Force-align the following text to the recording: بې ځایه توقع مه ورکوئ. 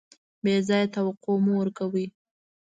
بې 0.43 0.55
ځایه 0.67 0.87
توقع 0.95 1.35
مه 1.43 1.53
ورکوئ. 1.59 2.07